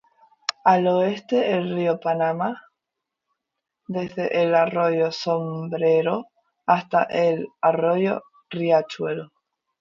[0.65, 2.59] Al oeste el río Paraná
[3.87, 6.25] desde el arroyo Sombrero
[6.65, 9.29] hasta el arroyo Riachuelo.